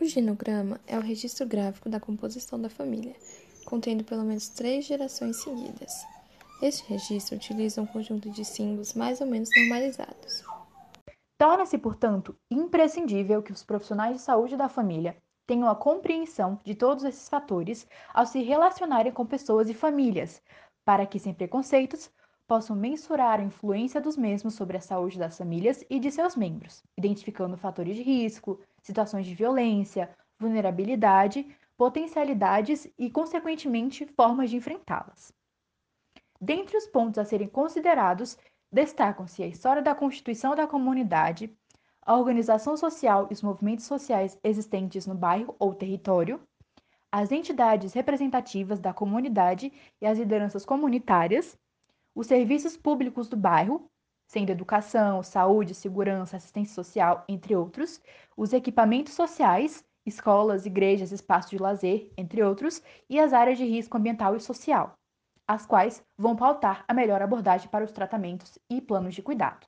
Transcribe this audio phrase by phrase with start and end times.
[0.00, 3.16] O genograma é o registro gráfico da composição da família,
[3.64, 5.92] contendo pelo menos três gerações seguidas.
[6.62, 10.44] Este registro utiliza um conjunto de símbolos mais ou menos normalizados.
[11.36, 15.16] Torna-se, portanto, imprescindível que os profissionais de saúde da família
[15.48, 20.40] tenham a compreensão de todos esses fatores ao se relacionarem com pessoas e famílias,
[20.84, 22.08] para que, sem preconceitos,
[22.48, 26.82] possam mensurar a influência dos mesmos sobre a saúde das famílias e de seus membros,
[26.96, 30.10] identificando fatores de risco, situações de violência,
[30.40, 31.46] vulnerabilidade,
[31.76, 35.30] potencialidades e, consequentemente, formas de enfrentá-las.
[36.40, 38.38] Dentre os pontos a serem considerados,
[38.72, 41.54] destacam-se a história da constituição da comunidade,
[42.00, 46.40] a organização social e os movimentos sociais existentes no bairro ou território,
[47.12, 51.58] as entidades representativas da comunidade e as lideranças comunitárias,
[52.18, 53.88] os serviços públicos do bairro,
[54.26, 58.02] sendo educação, saúde, segurança, assistência social, entre outros,
[58.36, 63.96] os equipamentos sociais, escolas, igrejas, espaços de lazer, entre outros, e as áreas de risco
[63.96, 64.94] ambiental e social,
[65.46, 69.64] as quais vão pautar a melhor abordagem para os tratamentos e planos de cuidado.